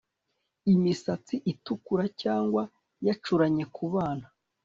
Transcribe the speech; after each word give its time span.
imisatsi 0.73 1.35
itukura 1.51 2.05
cyangwa 2.21 2.63
yacuranye 3.05 3.65
ku 3.75 3.85
bana 3.93 4.25